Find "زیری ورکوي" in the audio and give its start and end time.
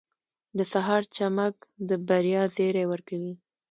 2.55-3.33